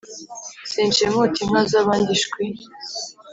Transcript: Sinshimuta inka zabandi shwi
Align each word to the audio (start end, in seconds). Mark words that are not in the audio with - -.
Sinshimuta 0.71 1.37
inka 1.43 1.61
zabandi 1.71 2.13
shwi 2.23 2.45